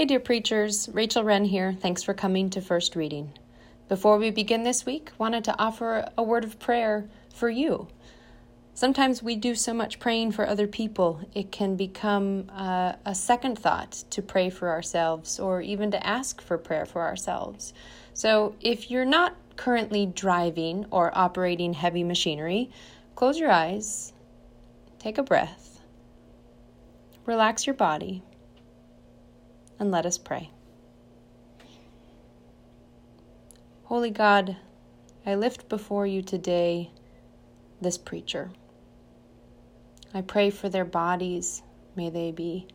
Hey, 0.00 0.06
dear 0.06 0.18
preachers, 0.18 0.88
Rachel 0.94 1.24
Wren 1.24 1.44
here. 1.44 1.76
Thanks 1.78 2.02
for 2.02 2.14
coming 2.14 2.48
to 2.48 2.62
First 2.62 2.96
Reading. 2.96 3.34
Before 3.86 4.16
we 4.16 4.30
begin 4.30 4.62
this 4.62 4.86
week, 4.86 5.10
wanted 5.18 5.44
to 5.44 5.58
offer 5.58 6.08
a 6.16 6.22
word 6.22 6.42
of 6.42 6.58
prayer 6.58 7.06
for 7.34 7.50
you. 7.50 7.86
Sometimes 8.72 9.22
we 9.22 9.36
do 9.36 9.54
so 9.54 9.74
much 9.74 10.00
praying 10.00 10.32
for 10.32 10.48
other 10.48 10.66
people, 10.66 11.20
it 11.34 11.52
can 11.52 11.76
become 11.76 12.50
uh, 12.50 12.94
a 13.04 13.14
second 13.14 13.58
thought 13.58 13.92
to 14.08 14.22
pray 14.22 14.48
for 14.48 14.70
ourselves 14.70 15.38
or 15.38 15.60
even 15.60 15.90
to 15.90 16.06
ask 16.06 16.40
for 16.40 16.56
prayer 16.56 16.86
for 16.86 17.02
ourselves. 17.02 17.74
So, 18.14 18.54
if 18.62 18.90
you're 18.90 19.04
not 19.04 19.36
currently 19.56 20.06
driving 20.06 20.86
or 20.90 21.12
operating 21.14 21.74
heavy 21.74 22.04
machinery, 22.04 22.70
close 23.16 23.38
your 23.38 23.50
eyes, 23.50 24.14
take 24.98 25.18
a 25.18 25.22
breath, 25.22 25.82
relax 27.26 27.66
your 27.66 27.74
body 27.74 28.22
and 29.80 29.90
let 29.90 30.06
us 30.06 30.18
pray. 30.18 30.50
Holy 33.84 34.10
God, 34.10 34.56
I 35.26 35.34
lift 35.34 35.68
before 35.68 36.06
you 36.06 36.22
today 36.22 36.90
this 37.80 37.98
preacher. 37.98 38.50
I 40.14 40.20
pray 40.20 40.50
for 40.50 40.68
their 40.68 40.84
bodies. 40.84 41.62
May 41.96 42.10
they 42.10 42.30
be 42.30 42.68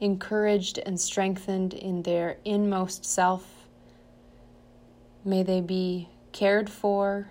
encouraged 0.00 0.78
and 0.78 1.00
strengthened 1.00 1.72
in 1.72 2.02
their 2.02 2.36
inmost 2.44 3.06
self. 3.06 3.68
May 5.24 5.42
they 5.42 5.60
be 5.60 6.08
cared 6.32 6.68
for 6.68 7.30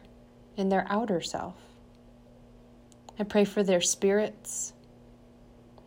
in 0.55 0.69
their 0.69 0.87
outer 0.89 1.21
self. 1.21 1.55
I 3.19 3.23
pray 3.23 3.45
for 3.45 3.61
their 3.61 3.81
spirits, 3.81 4.73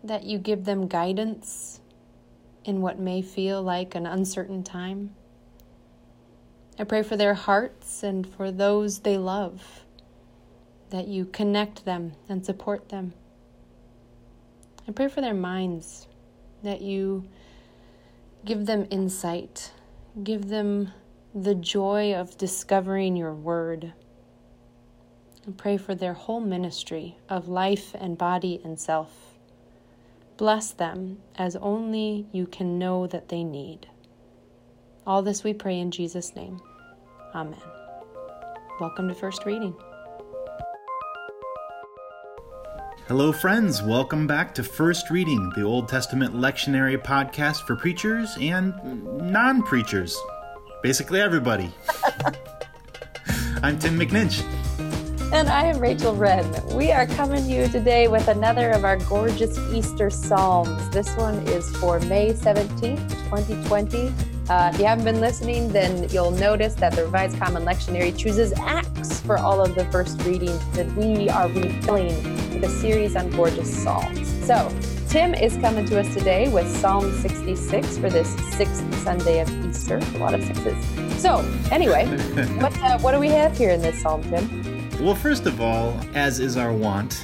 that 0.05 0.23
you 0.23 0.39
give 0.39 0.65
them 0.65 0.87
guidance 0.87 1.81
in 2.67 2.83
what 2.83 2.99
may 2.99 3.23
feel 3.23 3.63
like 3.63 3.95
an 3.95 4.07
uncertain 4.07 4.63
time. 4.63 5.15
I 6.79 6.85
pray 6.85 7.03
for 7.03 7.17
their 7.17 7.35
hearts 7.35 8.03
and 8.03 8.27
for 8.27 8.51
those 8.51 8.99
they 8.99 9.17
love, 9.17 9.85
that 10.91 11.09
you 11.09 11.25
connect 11.25 11.85
them 11.85 12.13
and 12.29 12.45
support 12.45 12.91
them. 12.91 13.15
I 14.87 14.93
pray 14.93 15.09
for 15.09 15.21
their 15.21 15.35
minds, 15.35 16.07
that 16.63 16.83
you 16.83 17.25
give 18.45 18.67
them 18.67 18.87
insight, 18.91 19.73
give 20.23 20.49
them 20.49 20.93
the 21.35 21.55
joy 21.55 22.15
of 22.15 22.37
discovering 22.37 23.17
your 23.17 23.35
word. 23.35 23.93
I 25.49 25.53
pray 25.53 25.77
for 25.77 25.95
their 25.95 26.15
whole 26.15 26.41
ministry 26.41 27.17
of 27.29 27.49
life 27.49 27.95
and 27.99 28.19
body 28.19 28.61
and 28.65 28.79
self. 28.79 29.26
Bless 30.37 30.73
them 30.73 31.19
as 31.37 31.57
only 31.57 32.27
you 32.31 32.47
can 32.47 32.79
know 32.79 33.07
that 33.07 33.31
they 33.31 33.43
need. 33.43 33.89
All 35.07 35.23
this 35.23 35.43
we 35.43 35.55
pray 35.55 35.79
in 35.79 35.91
Jesus' 35.91 36.37
name. 36.37 36.61
Amen. 37.35 37.63
Welcome 38.79 39.09
to 39.09 39.15
First 39.15 39.47
Reading. 39.47 39.75
Hello, 43.09 43.33
friends. 43.33 43.83
Welcome 43.83 44.27
back 44.27 44.55
to 44.57 44.63
First 44.63 45.09
Reading, 45.09 45.53
the 45.57 45.63
Old 45.63 45.89
Testament 45.89 46.35
lectionary 46.35 47.03
podcast 47.03 47.63
for 47.67 47.75
preachers 47.75 48.37
and 48.39 48.75
non 49.33 49.63
preachers. 49.63 50.15
Basically, 50.83 51.21
everybody. 51.21 51.73
I'm 53.63 53.79
Tim 53.79 53.99
McNinch. 53.99 54.45
And 55.33 55.49
I 55.49 55.65
am 55.65 55.81
Rachel 55.81 56.15
Wren. 56.15 56.47
We 56.77 56.93
are 56.93 57.05
coming 57.05 57.43
to 57.43 57.51
you 57.51 57.67
today 57.69 58.07
with 58.07 58.29
another 58.29 58.71
of 58.71 58.85
our 58.85 58.97
gorgeous 58.97 59.59
Easter 59.73 60.09
Psalms. 60.09 60.89
This 60.91 61.15
one 61.17 61.35
is 61.49 61.69
for 61.79 61.99
May 62.01 62.33
17th, 62.33 63.11
2020. 63.31 64.13
Uh, 64.49 64.71
if 64.73 64.79
you 64.79 64.87
haven't 64.87 65.05
been 65.05 65.21
listening, 65.21 65.69
then 65.73 66.09
you'll 66.11 66.31
notice 66.31 66.75
that 66.75 66.95
the 66.95 67.05
Revised 67.05 67.39
Common 67.41 67.65
Lectionary 67.65 68.17
chooses 68.17 68.53
Acts 68.61 69.21
for 69.21 69.37
all 69.37 69.61
of 69.61 69.75
the 69.75 69.85
first 69.87 70.23
readings 70.23 70.65
that 70.77 70.91
we 70.95 71.29
are 71.29 71.49
refilling 71.49 72.23
with 72.55 72.63
a 72.63 72.69
series 72.69 73.17
on 73.17 73.29
gorgeous 73.31 73.83
Psalms. 73.83 74.29
So, 74.47 74.73
Tim 75.09 75.35
is 75.35 75.57
coming 75.57 75.87
to 75.87 75.99
us 75.99 76.15
today 76.15 76.49
with 76.49 76.69
Psalm 76.77 77.13
66 77.21 77.99
for 77.99 78.11
this 78.11 78.33
sixth 78.57 78.95
Sunday 79.03 79.41
of 79.41 79.51
Easter. 79.67 79.97
A 79.97 80.19
lot 80.19 80.35
of 80.35 80.45
sixes. 80.45 81.21
So, 81.21 81.39
anyway, 81.73 82.07
what, 82.61 82.81
uh, 82.81 82.99
what 83.01 83.11
do 83.11 83.19
we 83.19 83.29
have 83.31 83.59
here 83.59 83.71
in 83.71 83.83
this 83.83 84.01
Psalm, 84.01 84.23
Tim? 84.23 84.76
Well, 85.01 85.15
first 85.15 85.45
of 85.47 85.61
all, 85.61 85.95
as 86.15 86.41
is 86.41 86.57
our 86.57 86.73
wont, 86.73 87.23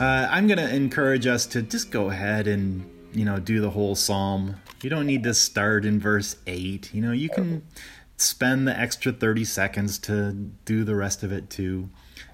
uh, 0.00 0.28
I'm 0.30 0.46
going 0.46 0.58
to 0.58 0.74
encourage 0.74 1.26
us 1.26 1.44
to 1.48 1.60
just 1.60 1.90
go 1.90 2.08
ahead 2.08 2.48
and, 2.48 2.90
you 3.12 3.24
know, 3.24 3.38
do 3.38 3.60
the 3.60 3.68
whole 3.70 3.94
psalm. 3.94 4.56
You 4.82 4.88
don't 4.88 5.06
need 5.06 5.22
to 5.24 5.34
start 5.34 5.84
in 5.84 6.00
verse 6.00 6.36
8. 6.46 6.94
You 6.94 7.02
know, 7.02 7.12
you 7.12 7.28
can 7.28 7.62
spend 8.16 8.66
the 8.66 8.76
extra 8.76 9.12
30 9.12 9.44
seconds 9.44 9.98
to 10.00 10.32
do 10.64 10.84
the 10.84 10.96
rest 10.96 11.22
of 11.22 11.32
it 11.32 11.50
too. 11.50 11.90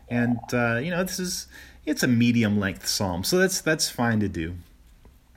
And, 0.09 0.39
uh, 0.53 0.77
you 0.77 0.93
know, 0.93 1.03
this 1.03 1.19
is, 1.19 1.49
it's 1.85 2.05
a 2.05 2.09
medium 2.09 2.61
length 2.61 2.87
psalm, 2.87 3.25
so 3.25 3.39
that's, 3.39 3.61
that's 3.61 3.91
fine 3.91 4.21
to 4.21 4.29
do. 4.29 4.55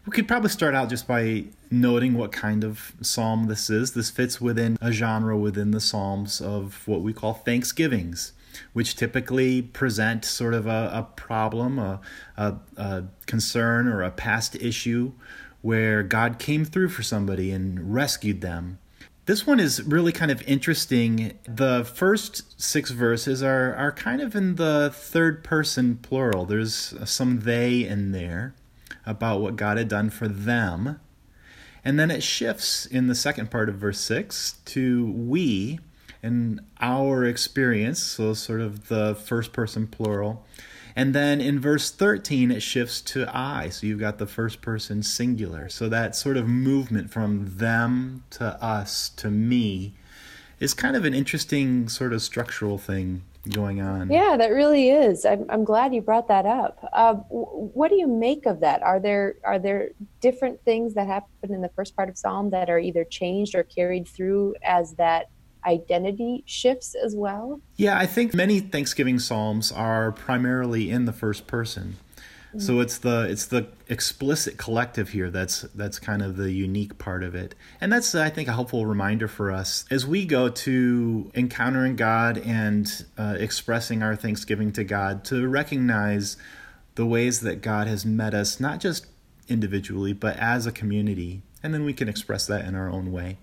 We 0.06 0.12
could 0.12 0.28
probably 0.28 0.50
start 0.50 0.76
out 0.76 0.90
just 0.90 1.08
by 1.08 1.46
noting 1.72 2.14
what 2.14 2.32
kind 2.32 2.64
of 2.64 2.94
psalm 3.02 3.48
this 3.48 3.70
is. 3.70 3.94
This 3.94 4.12
fits 4.12 4.40
within 4.40 4.78
a 4.80 4.92
genre 4.92 5.38
within 5.38 5.72
the 5.72 5.82
psalms 5.82 6.42
of 6.42 6.88
what 6.88 7.02
we 7.02 7.12
call 7.12 7.34
thanksgivings 7.34 8.34
which 8.74 8.96
typically 8.96 9.62
present 9.62 10.26
sort 10.26 10.54
of 10.54 10.68
a, 10.68 10.90
a 10.94 11.04
problem, 11.16 11.80
a, 11.80 12.00
a, 12.38 12.56
a 12.78 13.04
concern, 13.26 13.88
or 13.88 14.02
a 14.02 14.12
past 14.12 14.56
issue 14.56 15.12
where 15.62 16.04
God 16.04 16.38
came 16.40 16.66
through 16.66 16.90
for 16.90 17.04
somebody 17.04 17.52
and 17.52 17.94
rescued 17.94 18.42
them. 18.42 18.80
This 19.26 19.48
one 19.48 19.60
is 19.60 19.82
really 19.82 20.12
kind 20.12 20.30
of 20.30 20.44
interesting. 20.44 21.40
The 21.48 21.84
first 21.84 22.62
six 22.62 22.92
verses 22.92 23.42
are, 23.42 23.74
are 23.76 23.92
kind 23.92 24.22
of 24.22 24.36
in 24.36 24.56
the 24.56 24.92
third 24.94 25.44
person 25.44 25.98
plural. 25.98 26.46
There's 26.46 26.94
some 27.06 27.40
they 27.42 27.88
in 27.88 28.12
there 28.12 28.54
about 29.06 29.42
what 29.42 29.56
God 29.56 29.78
had 29.78 29.88
done 29.88 30.10
for 30.10 30.28
them. 30.28 31.00
And 31.84 32.00
then 32.00 32.10
it 32.10 32.24
shifts 32.24 32.86
in 32.86 33.08
the 33.08 33.16
second 33.16 33.52
part 33.52 33.70
of 33.70 33.76
verse 33.76 34.00
6 34.00 34.56
to 34.66 35.06
we, 35.12 35.80
and 36.24 36.60
our 36.82 37.24
experience, 37.24 38.02
so 38.02 38.34
sort 38.34 38.62
of 38.62 38.88
the 38.88 39.14
first 39.14 39.54
person 39.54 39.86
plural. 39.86 40.44
And 40.96 41.14
then 41.14 41.42
in 41.42 41.60
verse 41.60 41.92
13, 41.92 42.50
it 42.52 42.62
shifts 42.62 43.02
to 43.02 43.30
I. 43.32 43.70
So 43.70 43.86
you've 43.86 44.00
got 44.00 44.18
the 44.18 44.26
first 44.26 44.62
person 44.62 45.04
singular. 45.04 45.70
So 45.70 45.90
that 45.90 46.16
sort 46.16 46.38
of 46.38 46.48
movement 46.48 47.12
from 47.12 47.58
them 47.58 48.24
to 48.32 48.64
us 48.64 49.10
to 49.18 49.30
me 49.30 49.94
is 50.60 50.74
kind 50.74 50.96
of 50.96 51.04
an 51.04 51.14
interesting 51.14 51.90
sort 51.90 52.14
of 52.14 52.22
structural 52.22 52.78
thing 52.78 53.24
going 53.52 53.82
on. 53.82 54.10
Yeah, 54.10 54.38
that 54.38 54.52
really 54.52 54.90
is. 54.90 55.26
I'm, 55.26 55.46
I'm 55.50 55.64
glad 55.64 55.94
you 55.94 56.02
brought 56.02 56.28
that 56.28 56.46
up. 56.46 56.88
Uh, 56.94 57.14
what 57.14 57.90
do 57.90 57.96
you 57.96 58.08
make 58.08 58.46
of 58.46 58.60
that? 58.62 58.82
Are 58.84 59.00
there 59.00 59.36
are 59.44 59.60
there 59.60 59.90
different 60.22 60.64
things 60.64 60.94
that 60.96 61.08
happen 61.08 61.54
in 61.54 61.62
the 61.62 61.70
first 61.76 61.96
part 61.96 62.10
of 62.10 62.18
Psalm 62.18 62.50
that 62.52 62.70
are 62.70 62.80
either 62.80 63.04
changed 63.04 63.56
or 63.56 63.64
carried 63.64 64.08
through 64.08 64.56
as 64.64 64.94
that 64.96 65.30
identity 65.66 66.44
shifts 66.46 66.96
as 66.96 67.16
well? 67.16 67.62
Yeah, 67.76 67.98
I 67.98 68.06
think 68.06 68.34
many 68.34 68.60
Thanksgiving 68.60 69.20
psalms 69.20 69.72
are 69.72 70.12
primarily 70.12 70.90
in 70.90 71.06
the 71.06 71.14
first 71.14 71.48
person. 71.48 71.98
So 72.58 72.80
it's 72.80 72.98
the 73.00 73.28
it's 73.30 73.46
the 73.48 73.68
explicit 73.88 74.58
collective 74.58 75.10
here 75.10 75.30
that's 75.30 75.62
that's 75.76 76.00
kind 76.00 76.22
of 76.22 76.38
the 76.38 76.52
unique 76.52 76.98
part 76.98 77.24
of 77.24 77.36
it. 77.36 77.56
And 77.82 77.92
that's 77.92 78.16
I 78.16 78.30
think 78.30 78.48
a 78.48 78.54
helpful 78.54 78.86
reminder 78.86 79.28
for 79.28 79.52
us 79.52 79.86
as 79.92 80.06
we 80.06 80.26
go 80.26 80.50
to 80.50 81.32
encountering 81.36 81.96
God 81.96 82.38
and 82.38 83.06
uh, 83.18 83.36
expressing 83.38 84.02
our 84.02 84.16
thanksgiving 84.16 84.72
to 84.74 84.84
God 84.84 85.26
to 85.26 85.48
recognize 85.48 86.38
the 86.96 87.06
ways 87.06 87.42
that 87.42 87.62
God 87.62 87.88
has 87.88 88.06
met 88.06 88.34
us 88.34 88.60
not 88.60 88.80
just 88.80 89.08
individually 89.48 90.14
but 90.14 90.38
as 90.38 90.66
a 90.66 90.72
community 90.72 91.42
and 91.62 91.74
then 91.74 91.84
we 91.84 91.94
can 91.94 92.08
express 92.08 92.48
that 92.48 92.66
in 92.66 92.76
our 92.76 92.90
own 92.90 93.12
way. 93.12 93.38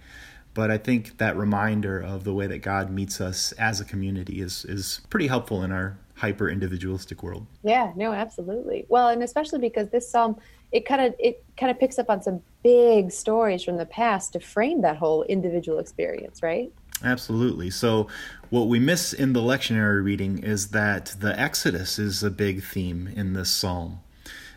But 0.54 0.70
I 0.70 0.78
think 0.78 1.18
that 1.18 1.36
reminder 1.36 1.98
of 1.98 2.24
the 2.24 2.34
way 2.34 2.46
that 2.46 2.58
God 2.58 2.90
meets 2.90 3.20
us 3.20 3.52
as 3.52 3.80
a 3.80 3.84
community 3.84 4.40
is 4.40 4.64
is 4.64 5.00
pretty 5.10 5.26
helpful 5.26 5.62
in 5.62 5.72
our 5.72 5.98
hyper 6.14 6.48
individualistic 6.48 7.22
world. 7.22 7.46
Yeah, 7.62 7.92
no, 7.96 8.12
absolutely. 8.12 8.86
Well, 8.88 9.08
and 9.08 9.22
especially 9.22 9.58
because 9.58 9.88
this 9.90 10.10
psalm 10.10 10.40
it 10.72 10.86
kind 10.86 11.02
of 11.02 11.14
it 11.18 11.44
kind 11.56 11.70
of 11.70 11.78
picks 11.78 11.98
up 11.98 12.08
on 12.08 12.22
some 12.22 12.40
big 12.62 13.12
stories 13.12 13.62
from 13.62 13.76
the 13.76 13.86
past 13.86 14.32
to 14.32 14.40
frame 14.40 14.80
that 14.82 14.96
whole 14.96 15.22
individual 15.24 15.78
experience, 15.78 16.42
right? 16.42 16.72
Absolutely. 17.04 17.70
So, 17.70 18.08
what 18.50 18.68
we 18.68 18.78
miss 18.78 19.12
in 19.12 19.32
the 19.32 19.40
lectionary 19.40 20.02
reading 20.02 20.38
is 20.38 20.68
that 20.68 21.14
the 21.20 21.38
Exodus 21.38 21.98
is 21.98 22.22
a 22.22 22.30
big 22.30 22.62
theme 22.62 23.08
in 23.14 23.34
this 23.34 23.50
psalm. 23.50 24.00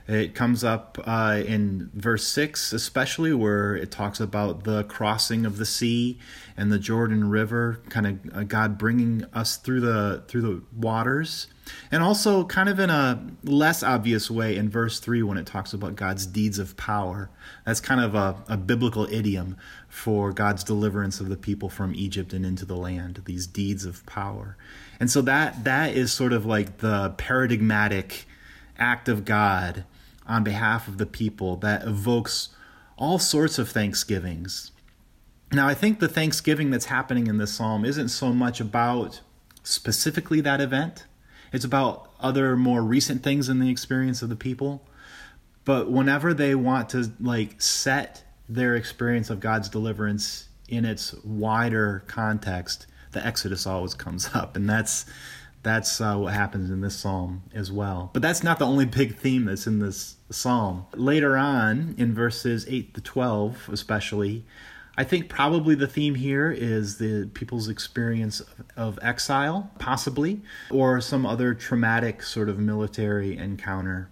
It 0.07 0.35
comes 0.35 0.63
up 0.63 0.99
uh, 1.03 1.41
in 1.47 1.89
verse 1.95 2.27
6, 2.27 2.73
especially 2.73 3.33
where 3.33 3.75
it 3.75 3.89
talks 3.89 4.19
about 4.19 4.63
the 4.63 4.83
crossing 4.83 5.47
of 5.47 5.57
the 5.57 5.65
sea 5.65 6.19
and 6.55 6.71
the 6.71 6.77
Jordan 6.77 7.29
River, 7.29 7.81
kind 7.89 8.05
of 8.05 8.37
uh, 8.37 8.43
God 8.43 8.77
bringing 8.77 9.25
us 9.33 9.57
through 9.57 9.81
the 9.81 10.23
through 10.27 10.41
the 10.41 10.61
waters. 10.75 11.47
And 11.91 12.03
also, 12.03 12.43
kind 12.43 12.69
of 12.69 12.79
in 12.79 12.91
a 12.91 13.19
less 13.43 13.81
obvious 13.81 14.29
way, 14.29 14.55
in 14.55 14.69
verse 14.69 14.99
3, 14.99 15.23
when 15.23 15.39
it 15.39 15.47
talks 15.47 15.73
about 15.73 15.95
God's 15.95 16.27
deeds 16.27 16.59
of 16.59 16.77
power. 16.77 17.31
That's 17.65 17.79
kind 17.79 17.99
of 17.99 18.13
a, 18.13 18.35
a 18.47 18.57
biblical 18.57 19.11
idiom 19.11 19.57
for 19.89 20.31
God's 20.31 20.63
deliverance 20.63 21.19
of 21.19 21.29
the 21.29 21.37
people 21.37 21.69
from 21.69 21.95
Egypt 21.95 22.33
and 22.33 22.45
into 22.45 22.65
the 22.65 22.77
land, 22.77 23.23
these 23.25 23.47
deeds 23.47 23.85
of 23.85 24.05
power. 24.05 24.55
And 24.99 25.09
so 25.09 25.23
that 25.23 25.63
that 25.63 25.95
is 25.95 26.11
sort 26.11 26.31
of 26.31 26.45
like 26.45 26.77
the 26.77 27.15
paradigmatic 27.17 28.27
act 28.77 29.09
of 29.09 29.25
God 29.25 29.85
on 30.27 30.43
behalf 30.43 30.87
of 30.87 30.97
the 30.97 31.05
people 31.05 31.55
that 31.57 31.83
evokes 31.83 32.49
all 32.97 33.19
sorts 33.19 33.59
of 33.59 33.69
thanksgivings. 33.69 34.71
Now, 35.51 35.67
I 35.67 35.73
think 35.73 35.99
the 35.99 36.07
thanksgiving 36.07 36.71
that's 36.71 36.85
happening 36.85 37.27
in 37.27 37.37
this 37.37 37.53
psalm 37.53 37.85
isn't 37.85 38.09
so 38.09 38.33
much 38.33 38.59
about 38.59 39.21
specifically 39.63 40.41
that 40.41 40.61
event, 40.61 41.05
it's 41.51 41.65
about 41.65 42.11
other 42.19 42.57
more 42.57 42.81
recent 42.81 43.23
things 43.23 43.49
in 43.49 43.59
the 43.59 43.69
experience 43.69 44.21
of 44.21 44.29
the 44.29 44.35
people. 44.35 44.85
But 45.63 45.89
whenever 45.89 46.33
they 46.33 46.53
want 46.55 46.89
to 46.89 47.11
like 47.19 47.61
set 47.61 48.23
their 48.47 48.75
experience 48.75 49.29
of 49.29 49.39
God's 49.39 49.69
deliverance 49.69 50.49
in 50.67 50.85
its 50.85 51.13
wider 51.23 52.03
context, 52.07 52.87
the 53.11 53.25
Exodus 53.25 53.65
always 53.65 53.93
comes 53.93 54.29
up, 54.33 54.55
and 54.55 54.69
that's 54.69 55.05
that's 55.65 55.99
uh, 55.99 56.15
what 56.15 56.33
happens 56.33 56.69
in 56.69 56.79
this 56.79 56.95
psalm 56.95 57.43
as 57.53 57.71
well. 57.71 58.11
But 58.13 58.21
that's 58.21 58.43
not 58.43 58.59
the 58.59 58.67
only 58.67 58.85
big 58.85 59.17
theme 59.17 59.45
that's 59.45 59.67
in 59.67 59.79
this 59.79 60.15
psalm. 60.29 60.85
Later 60.93 61.35
on, 61.35 61.95
in 61.97 62.13
verses 62.13 62.65
8 62.69 62.93
to 62.93 63.01
12, 63.01 63.69
especially, 63.73 64.45
I 64.95 65.03
think 65.03 65.27
probably 65.27 65.75
the 65.75 65.87
theme 65.87 66.15
here 66.15 66.51
is 66.51 66.99
the 66.99 67.29
people's 67.33 67.67
experience 67.67 68.39
of, 68.39 68.63
of 68.77 68.99
exile, 69.01 69.71
possibly, 69.79 70.41
or 70.69 71.01
some 71.01 71.25
other 71.25 71.53
traumatic 71.53 72.23
sort 72.23 72.47
of 72.47 72.59
military 72.59 73.35
encounter. 73.35 74.09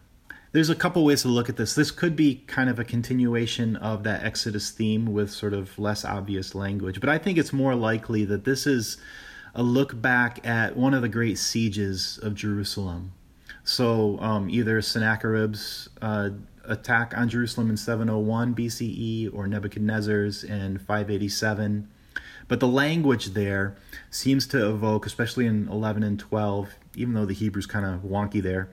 There's 0.54 0.70
a 0.70 0.76
couple 0.76 1.06
ways 1.06 1.22
to 1.22 1.30
look 1.30 1.50
at 1.50 1.58
this. 1.58 1.76
This 1.76 1.92
could 1.92 2.16
be 2.16 2.44
kind 2.48 2.70
of 2.70 2.80
a 2.80 2.84
continuation 2.84 3.76
of 3.76 4.04
that 4.04 4.24
Exodus 4.24 4.72
theme 4.72 5.14
with 5.14 5.32
sort 5.32 5.54
of 5.54 5.78
less 5.80 6.04
obvious 6.04 6.54
language, 6.54 7.00
but 7.00 7.10
I 7.10 7.18
think 7.20 7.38
it's 7.38 7.54
more 7.54 7.76
likely 7.76 8.26
that 8.26 8.44
this 8.44 8.68
is 8.68 8.98
a 9.56 9.64
look 9.64 10.02
back 10.02 10.46
at 10.46 10.76
one 10.76 10.94
of 10.94 11.02
the 11.02 11.10
great 11.10 11.38
sieges 11.38 12.20
of 12.22 12.36
Jerusalem. 12.36 13.14
So 13.64 14.20
um, 14.20 14.50
either 14.50 14.82
Sennacherib's 14.82 15.90
uh, 16.02 16.32
attack 16.66 17.14
on 17.16 17.30
Jerusalem 17.30 17.70
in 17.70 17.78
701 17.78 18.56
BCE 18.56 19.34
or 19.34 19.48
Nebuchadnezzar's 19.48 20.44
in 20.44 20.80
587. 20.80 21.88
But 22.48 22.60
the 22.60 22.68
language 22.68 23.28
there 23.28 23.76
seems 24.10 24.48
to 24.48 24.70
evoke, 24.70 25.06
especially 25.06 25.46
in 25.46 25.68
11 25.70 26.04
and 26.04 26.20
12, 26.20 26.76
even 26.96 27.14
though 27.14 27.26
the 27.26 27.34
Hebrew's 27.34 27.66
kind 27.66 27.86
of 27.86 28.02
wonky 28.02 28.42
there, 28.42 28.70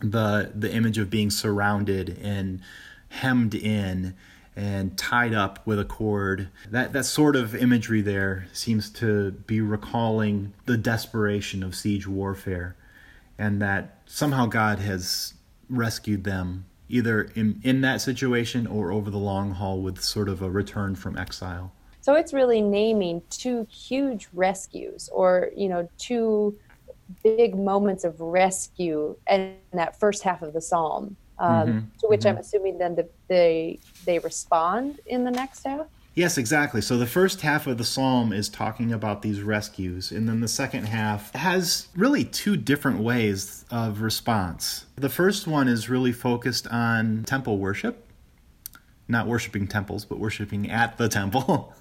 the 0.00 0.50
the 0.52 0.72
image 0.72 0.98
of 0.98 1.08
being 1.10 1.30
surrounded 1.30 2.18
and 2.20 2.60
hemmed 3.08 3.54
in 3.54 4.14
and 4.54 4.96
tied 4.98 5.34
up 5.34 5.66
with 5.66 5.78
a 5.78 5.84
cord. 5.84 6.48
That 6.70 6.92
that 6.92 7.04
sort 7.04 7.36
of 7.36 7.54
imagery 7.54 8.02
there 8.02 8.46
seems 8.52 8.90
to 8.90 9.32
be 9.32 9.60
recalling 9.60 10.52
the 10.66 10.76
desperation 10.76 11.62
of 11.62 11.74
siege 11.74 12.06
warfare 12.06 12.76
and 13.38 13.60
that 13.62 13.98
somehow 14.06 14.46
God 14.46 14.78
has 14.78 15.34
rescued 15.68 16.24
them 16.24 16.66
either 16.88 17.22
in, 17.34 17.58
in 17.64 17.80
that 17.80 18.00
situation 18.00 18.66
or 18.66 18.92
over 18.92 19.10
the 19.10 19.18
long 19.18 19.52
haul 19.52 19.80
with 19.80 20.02
sort 20.02 20.28
of 20.28 20.42
a 20.42 20.50
return 20.50 20.94
from 20.94 21.16
exile. 21.16 21.72
So 22.02 22.14
it's 22.14 22.34
really 22.34 22.60
naming 22.60 23.22
two 23.30 23.66
huge 23.70 24.28
rescues 24.32 25.08
or, 25.12 25.50
you 25.56 25.68
know, 25.68 25.88
two 25.98 26.58
big 27.22 27.56
moments 27.56 28.04
of 28.04 28.20
rescue 28.20 29.16
in 29.30 29.56
that 29.72 29.98
first 29.98 30.22
half 30.22 30.42
of 30.42 30.52
the 30.52 30.60
psalm 30.60 31.16
um, 31.38 31.68
mm-hmm. 31.68 31.78
to 32.00 32.06
which 32.06 32.20
mm-hmm. 32.20 32.28
I'm 32.30 32.36
assuming 32.38 32.78
then 32.78 32.94
the, 32.94 33.08
they 33.28 33.78
they 34.04 34.18
respond 34.18 35.00
in 35.06 35.24
the 35.24 35.30
next 35.30 35.66
half. 35.66 35.86
Yes, 36.14 36.36
exactly. 36.36 36.82
So 36.82 36.98
the 36.98 37.06
first 37.06 37.40
half 37.40 37.66
of 37.66 37.78
the 37.78 37.84
psalm 37.84 38.34
is 38.34 38.50
talking 38.50 38.92
about 38.92 39.22
these 39.22 39.40
rescues, 39.40 40.12
and 40.12 40.28
then 40.28 40.40
the 40.40 40.48
second 40.48 40.84
half 40.84 41.32
has 41.34 41.88
really 41.96 42.24
two 42.24 42.56
different 42.56 43.00
ways 43.00 43.64
of 43.70 44.02
response. 44.02 44.84
The 44.96 45.08
first 45.08 45.46
one 45.46 45.68
is 45.68 45.88
really 45.88 46.12
focused 46.12 46.66
on 46.66 47.24
temple 47.24 47.56
worship, 47.56 48.06
not 49.08 49.26
worshiping 49.26 49.66
temples, 49.66 50.04
but 50.04 50.18
worshiping 50.18 50.70
at 50.70 50.98
the 50.98 51.08
temple. 51.08 51.72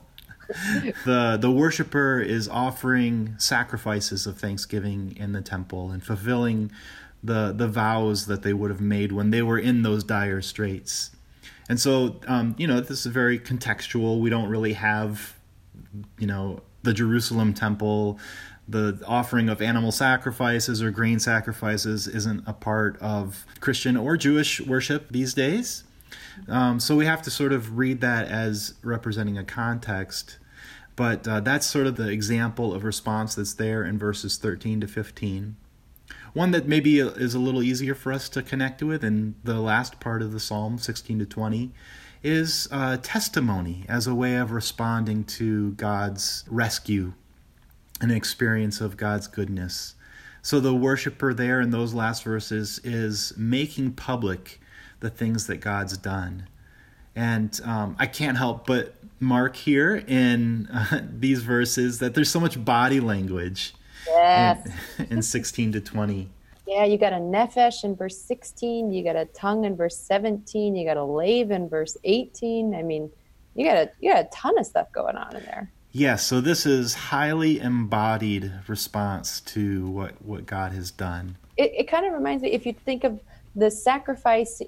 the 1.06 1.38
the 1.40 1.52
worshiper 1.52 2.22
is 2.22 2.48
offering 2.48 3.36
sacrifices 3.38 4.26
of 4.26 4.38
thanksgiving 4.38 5.16
in 5.18 5.34
the 5.34 5.42
temple 5.42 5.92
and 5.92 6.04
fulfilling 6.04 6.72
the 7.24 7.54
the 7.56 7.68
vows 7.68 8.26
that 8.26 8.42
they 8.42 8.54
would 8.54 8.72
have 8.72 8.82
made 8.82 9.12
when 9.12 9.32
they 9.32 9.42
were 9.42 9.60
in 9.60 9.84
those 9.84 10.04
dire 10.04 10.42
straits. 10.42 11.12
And 11.70 11.80
so, 11.80 12.18
um, 12.28 12.56
you 12.58 12.68
know, 12.68 12.82
this 12.82 13.06
is 13.06 13.06
very 13.06 13.40
contextual. 13.40 14.20
We 14.20 14.30
don't 14.30 14.50
really 14.50 14.74
have, 14.74 15.36
you 16.20 16.28
know, 16.28 16.62
the 16.84 16.94
Jerusalem 16.94 17.54
temple, 17.54 18.20
the 18.68 19.02
offering 19.08 19.50
of 19.50 19.62
animal 19.62 19.92
sacrifices 19.92 20.82
or 20.82 20.92
grain 20.92 21.20
sacrifices 21.20 22.08
isn't 22.08 22.44
a 22.48 22.54
part 22.54 23.00
of 23.02 23.46
Christian 23.60 23.96
or 23.96 24.18
Jewish 24.18 24.60
worship 24.62 25.12
these 25.12 25.34
days. 25.34 25.84
Um, 26.48 26.80
so 26.80 26.96
we 26.96 27.06
have 27.06 27.22
to 27.24 27.32
sort 27.32 27.54
of 27.54 27.78
read 27.78 28.02
that 28.02 28.28
as 28.28 28.74
representing 28.84 29.38
a 29.38 29.44
context. 29.44 30.38
But 30.96 31.28
uh, 31.28 31.40
that's 31.40 31.66
sort 31.66 31.88
of 31.88 31.96
the 31.96 32.10
example 32.10 32.74
of 32.74 32.84
response 32.84 33.36
that's 33.36 33.54
there 33.54 33.84
in 33.84 33.98
verses 33.98 34.38
13 34.38 34.82
to 34.82 34.88
15. 34.88 35.56
One 36.34 36.52
that 36.52 36.68
maybe 36.68 37.00
is 37.00 37.34
a 37.34 37.40
little 37.40 37.62
easier 37.62 37.94
for 37.94 38.14
us 38.14 38.30
to 38.30 38.42
connect 38.42 38.82
with 38.82 39.04
in 39.04 39.36
the 39.44 39.60
last 39.60 40.00
part 40.00 40.22
of 40.22 40.32
the 40.32 40.40
psalm, 40.40 40.78
16 40.78 41.20
to 41.20 41.26
20, 41.26 41.72
is 42.24 42.70
uh, 42.72 42.98
testimony 43.02 43.86
as 43.90 44.08
a 44.08 44.16
way 44.16 44.36
of 44.36 44.52
responding 44.52 45.26
to 45.26 45.72
God's 45.72 46.46
rescue, 46.48 47.14
an 48.00 48.12
experience 48.12 48.80
of 48.80 48.96
God's 48.96 49.28
goodness. 49.28 49.96
So 50.42 50.60
the 50.60 50.74
worshiper 50.74 51.34
there 51.34 51.60
in 51.60 51.72
those 51.72 51.94
last 51.94 52.24
verses 52.24 52.80
is 52.84 53.34
making 53.36 53.94
public 53.94 54.60
the 55.02 55.10
things 55.10 55.48
that 55.48 55.58
God's 55.58 55.98
done. 55.98 56.48
And 57.16 57.60
um, 57.66 57.96
I 58.00 58.06
can't 58.06 58.38
help 58.38 58.66
but 58.66 58.96
mark 59.20 59.56
here 59.56 60.04
in 60.08 60.68
uh, 60.68 61.02
these 61.12 61.44
verses 61.44 62.00
that 62.00 62.14
there's 62.14 62.30
so 62.30 62.40
much 62.40 62.64
body 62.64 63.02
language 63.02 63.74
Yes. 64.08 64.70
In, 65.00 65.06
in 65.18 65.22
16 65.22 65.74
to 65.74 65.82
20. 65.82 66.30
Yeah, 66.68 66.86
you 66.86 66.98
got 66.98 67.12
a 67.12 67.18
nephesh 67.18 67.84
in 67.84 67.96
verse 67.96 68.18
16, 68.18 68.94
you 68.94 69.04
got 69.04 69.16
a 69.16 69.26
tongue 69.26 69.66
in 69.66 69.76
verse 69.76 69.98
17, 69.98 70.76
you 70.76 70.86
got 70.86 70.96
a 70.96 71.04
lev 71.04 71.52
in 71.52 71.68
verse 71.68 71.98
18. 72.04 72.74
I 72.74 72.82
mean, 72.82 73.12
you 73.56 73.66
got 73.66 73.78
a 73.78 73.92
you 74.00 74.14
got 74.14 74.26
a 74.26 74.30
ton 74.32 74.58
of 74.58 74.66
stuff 74.66 74.92
going 74.94 75.18
on 75.18 75.36
in 75.36 75.44
there. 75.44 75.72
Yes, 75.92 76.02
yeah, 76.02 76.16
so 76.16 76.40
this 76.40 76.66
is 76.66 76.94
highly 76.94 77.60
embodied 77.60 78.54
response 78.68 79.42
to 79.42 79.90
what 79.90 80.24
what 80.24 80.46
God 80.46 80.72
has 80.72 80.92
done. 80.92 81.36
It 81.58 81.72
it 81.76 81.88
kind 81.90 82.06
of 82.06 82.14
reminds 82.14 82.44
me 82.44 82.52
if 82.52 82.66
you 82.66 82.74
think 82.74 83.04
of 83.04 83.20
the 83.56 83.70
sacrifice 83.70 84.62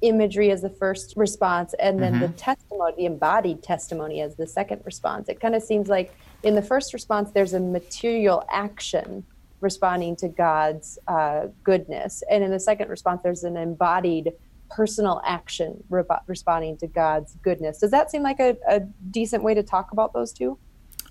imagery 0.00 0.50
as 0.50 0.62
the 0.62 0.70
first 0.70 1.14
response 1.16 1.74
and 1.80 2.02
then 2.02 2.14
mm-hmm. 2.14 2.22
the 2.22 2.28
testimony 2.28 2.94
the 2.96 3.06
embodied 3.06 3.62
testimony 3.62 4.20
as 4.20 4.36
the 4.36 4.46
second 4.46 4.82
response. 4.84 5.28
It 5.28 5.40
kind 5.40 5.54
of 5.54 5.62
seems 5.62 5.88
like 5.88 6.14
in 6.42 6.54
the 6.54 6.62
first 6.62 6.92
response 6.92 7.30
there's 7.30 7.54
a 7.54 7.60
material 7.60 8.44
action 8.50 9.24
responding 9.60 10.14
to 10.16 10.28
god's 10.28 10.98
uh, 11.08 11.46
goodness. 11.62 12.22
And 12.30 12.44
in 12.44 12.50
the 12.50 12.60
second 12.60 12.88
response 12.88 13.22
there's 13.22 13.44
an 13.44 13.56
embodied 13.56 14.32
personal 14.70 15.22
action 15.24 15.82
re- 15.88 16.02
responding 16.26 16.76
to 16.78 16.86
god's 16.86 17.36
goodness. 17.42 17.78
Does 17.78 17.90
that 17.90 18.10
seem 18.10 18.22
like 18.22 18.40
a, 18.40 18.56
a 18.68 18.80
decent 19.10 19.42
way 19.42 19.54
to 19.54 19.62
talk 19.62 19.92
about 19.92 20.12
those 20.12 20.32
two? 20.32 20.58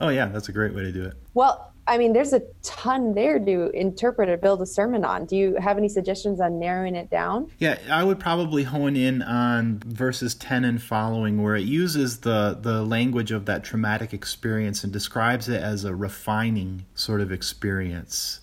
Oh 0.02 0.10
yeah 0.10 0.28
that's 0.28 0.50
a 0.50 0.52
great 0.52 0.76
way 0.76 0.84
to 0.84 0.92
do 0.92 1.06
it. 1.06 1.16
Well 1.34 1.73
I 1.86 1.98
mean, 1.98 2.14
there's 2.14 2.32
a 2.32 2.42
ton 2.62 3.14
there 3.14 3.40
to 3.40 3.70
interpret 3.72 4.30
or 4.30 4.38
build 4.38 4.62
a 4.62 4.66
sermon 4.66 5.04
on. 5.04 5.26
Do 5.26 5.36
you 5.36 5.56
have 5.56 5.78
any 5.78 5.90
suggestions 5.90 6.40
on 6.40 6.58
narrowing 6.58 6.96
it 6.96 7.10
down? 7.10 7.52
Yeah, 7.60 7.78
I 7.92 8.04
would 8.04 8.20
probably 8.20 8.64
hone 8.64 8.96
in 8.96 9.22
on 9.22 9.80
verses 9.86 10.34
10 10.36 10.64
and 10.64 10.82
following, 10.82 11.44
where 11.44 11.56
it 11.56 11.66
uses 11.66 12.22
the, 12.22 12.58
the 12.60 12.84
language 12.84 13.32
of 13.32 13.46
that 13.46 13.66
traumatic 13.66 14.14
experience 14.14 14.84
and 14.84 14.94
describes 14.94 15.50
it 15.50 15.62
as 15.62 15.84
a 15.84 15.94
refining 15.94 16.86
sort 16.96 17.20
of 17.20 17.32
experience. 17.32 18.40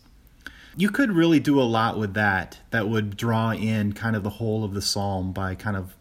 You 0.77 0.91
could 0.91 1.13
really 1.13 1.41
do 1.41 1.61
a 1.61 1.65
lot 1.65 1.99
with 1.99 2.15
that, 2.15 2.59
that 2.71 2.89
would 2.89 3.17
draw 3.17 3.53
in 3.53 3.95
kind 3.95 4.17
of 4.17 4.23
the 4.23 4.31
whole 4.31 4.65
of 4.65 4.75
the 4.75 4.83
psalm 4.83 5.33
by 5.33 5.55
kind 5.55 5.77
of 5.77 5.97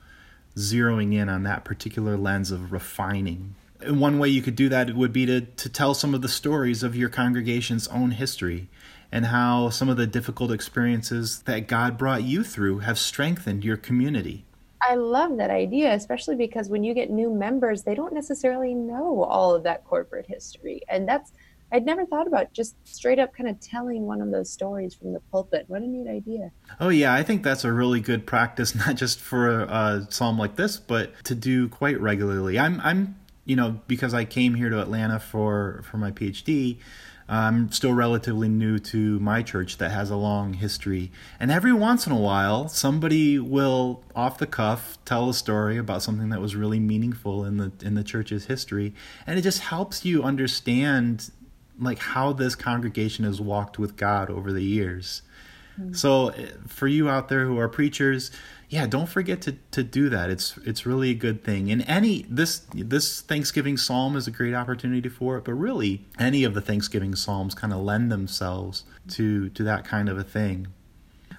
zeroing 0.58 1.14
in 1.14 1.30
on 1.30 1.44
that 1.44 1.64
particular 1.64 2.18
lens 2.18 2.52
of 2.52 2.74
refining 2.74 3.56
one 3.88 4.20
way 4.20 4.30
you 4.30 4.42
could 4.42 4.56
do 4.56 4.70
that 4.70 4.96
would 4.96 5.14
be 5.14 5.26
to, 5.26 5.42
to 5.42 5.70
tell 5.70 5.94
some 5.94 6.14
of 6.14 6.22
the 6.22 6.30
stories 6.30 6.84
of 6.84 6.96
your 6.96 7.10
congregation's 7.10 7.88
own 7.88 8.12
history 8.12 8.70
and 9.12 9.28
how 9.28 9.70
some 9.70 9.90
of 9.90 9.98
the 9.98 10.08
difficult 10.08 10.52
experiences 10.52 11.42
that 11.44 11.68
God 11.68 11.98
brought 11.98 12.24
you 12.24 12.44
through 12.44 12.80
have 12.80 13.00
strengthened 13.00 13.64
your 13.64 13.78
community. 13.78 14.46
I 14.82 14.96
love 14.96 15.38
that 15.38 15.50
idea, 15.50 15.94
especially 15.94 16.36
because 16.36 16.70
when 16.70 16.84
you 16.84 16.94
get 16.94 17.10
new 17.10 17.34
members, 17.34 17.84
they 17.84 17.96
don't 17.96 18.14
necessarily 18.14 18.74
know 18.74 19.24
all 19.24 19.54
of 19.54 19.64
that 19.64 19.84
corporate 19.84 20.26
history. 20.28 20.82
And 20.88 21.08
that's, 21.08 21.34
I'd 21.72 21.86
never 21.86 22.06
thought 22.06 22.28
about 22.28 22.54
just 22.54 22.76
straight 22.86 23.20
up 23.20 23.34
kind 23.34 23.50
of 23.50 23.60
telling 23.60 24.04
one 24.04 24.22
of 24.22 24.32
those 24.32 24.50
stories 24.50 24.94
from 24.94 25.12
the 25.12 25.20
pulpit. 25.32 25.66
What 25.68 25.82
a 25.82 25.88
neat 25.88 26.08
idea. 26.08 26.52
Oh, 26.80 26.90
yeah. 26.90 27.14
I 27.14 27.24
think 27.24 27.44
that's 27.44 27.66
a 27.66 27.72
really 27.74 28.00
good 28.00 28.26
practice, 28.26 28.74
not 28.88 28.96
just 28.96 29.20
for 29.20 29.64
a, 29.64 29.64
a 29.66 30.08
psalm 30.10 30.38
like 30.38 30.56
this, 30.56 30.78
but 30.78 31.12
to 31.26 31.36
do 31.36 31.68
quite 31.68 32.00
regularly. 32.00 32.58
I'm, 32.58 32.80
I'm, 32.82 33.19
you 33.50 33.56
know, 33.56 33.80
because 33.88 34.14
I 34.14 34.26
came 34.26 34.54
here 34.54 34.70
to 34.70 34.80
Atlanta 34.80 35.20
for, 35.20 35.82
for 35.84 35.98
my 35.98 36.12
PhD. 36.12 36.78
I'm 37.28 37.72
still 37.72 37.94
relatively 37.94 38.48
new 38.48 38.78
to 38.78 39.20
my 39.20 39.42
church 39.42 39.78
that 39.78 39.90
has 39.90 40.12
a 40.12 40.16
long 40.16 40.54
history. 40.54 41.12
And 41.40 41.50
every 41.50 41.74
once 41.74 42.06
in 42.06 42.14
a 42.14 42.20
while, 42.20 42.68
somebody 42.68 43.40
will, 43.40 44.04
off 44.16 44.38
the 44.38 44.46
cuff, 44.46 45.00
tell 45.04 45.30
a 45.30 45.34
story 45.34 45.78
about 45.78 46.04
something 46.04 46.30
that 46.30 46.40
was 46.40 46.56
really 46.56 46.80
meaningful 46.80 47.44
in 47.44 47.58
the 47.58 47.72
in 47.82 47.96
the 47.96 48.04
church's 48.04 48.46
history, 48.46 48.94
and 49.26 49.40
it 49.40 49.42
just 49.42 49.60
helps 49.62 50.06
you 50.06 50.22
understand 50.22 51.32
like 51.80 52.00
how 52.00 52.34
this 52.34 52.54
congregation 52.54 53.26
has 53.26 53.42
walked 53.42 53.80
with 53.80 53.96
God 53.96 54.30
over 54.30 54.54
the 54.54 54.64
years. 54.64 55.24
Mm-hmm. 55.80 55.94
So, 55.94 56.30
eh, 56.30 56.48
for 56.68 56.88
you 56.88 57.10
out 57.10 57.30
there 57.30 57.46
who 57.46 57.58
are 57.58 57.70
preachers, 57.70 58.32
yeah, 58.70 58.86
don't 58.86 59.10
forget 59.10 59.42
to, 59.42 59.54
to 59.72 59.82
do 59.82 60.10
that. 60.10 60.30
It's 60.30 60.56
it's 60.64 60.86
really 60.86 61.10
a 61.10 61.16
good 61.16 61.44
thing. 61.44 61.72
And 61.72 61.84
any 61.88 62.26
this 62.30 62.60
this 62.74 63.22
Thanksgiving 63.22 63.78
psalm 63.78 64.16
is 64.16 64.28
a 64.28 64.32
great 64.32 64.54
opportunity 64.54 65.10
for 65.10 65.38
it, 65.38 65.44
but 65.46 65.54
really 65.54 66.06
any 66.20 66.44
of 66.44 66.54
the 66.54 66.62
Thanksgiving 66.62 67.16
psalms 67.16 67.56
kind 67.56 67.74
of 67.74 67.80
lend 67.80 68.12
themselves 68.12 68.86
to 69.10 69.50
to 69.50 69.64
that 69.64 69.86
kind 69.86 70.08
of 70.08 70.20
a 70.20 70.24
thing. 70.24 70.68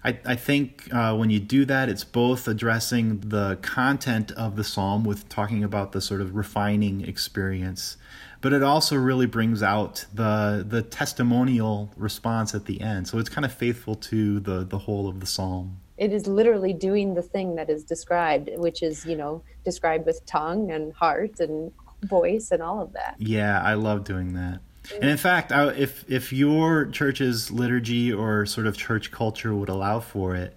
I, 0.03 0.19
I 0.25 0.35
think 0.35 0.89
uh, 0.93 1.15
when 1.15 1.29
you 1.29 1.39
do 1.39 1.67
that, 1.67 1.91
it's 1.91 2.05
both 2.05 2.49
addressing 2.49 3.21
the 3.21 3.59
content 3.61 4.33
of 4.33 4.57
the 4.57 4.65
psalm 4.65 5.05
with 5.05 5.29
talking 5.29 5.63
about 5.63 5.93
the 5.93 6.01
sort 6.01 6.23
of 6.23 6.35
refining 6.35 7.03
experience, 7.03 7.99
but 8.41 8.55
it 8.55 8.63
also 8.63 8.97
really 8.97 9.27
brings 9.27 9.63
out 9.63 10.05
the 10.13 10.65
the 10.67 10.83
testimonial 10.83 11.93
response 11.97 12.57
at 12.57 12.65
the 12.65 12.81
end. 12.81 13.07
So 13.07 13.19
it's 13.19 13.29
kind 13.29 13.45
of 13.45 13.53
faithful 13.53 13.95
to 13.95 14.41
the 14.41 14.65
the 14.65 14.79
whole 14.79 15.09
of 15.09 15.21
the 15.21 15.27
psalm 15.27 15.79
it 16.01 16.15
is 16.15 16.27
literally 16.27 16.73
doing 16.73 17.15
the 17.15 17.23
thing 17.23 17.55
that 17.57 17.69
is 17.69 17.85
described, 17.85 18.49
which 18.55 18.83
is, 18.83 19.05
you 19.05 19.15
know, 19.15 19.43
described 19.65 20.07
with 20.07 20.25
tongue 20.25 20.73
and 20.73 20.95
heart 20.95 21.39
and 21.41 21.71
voice 22.05 22.51
and 22.51 22.63
all 22.63 22.81
of 22.81 22.95
that. 22.95 23.17
Yeah, 23.19 23.63
I 23.63 23.75
love 23.75 24.05
doing 24.05 24.33
that. 24.33 24.61
And 24.95 25.11
in 25.11 25.19
fact, 25.19 25.53
if 25.53 26.11
if 26.11 26.33
your 26.33 26.87
church's 26.87 27.51
liturgy 27.51 28.11
or 28.11 28.47
sort 28.47 28.67
of 28.67 28.79
church 28.79 29.13
culture 29.13 29.55
would 29.55 29.69
allow 29.69 30.01
for 30.01 30.35
it, 30.35 30.57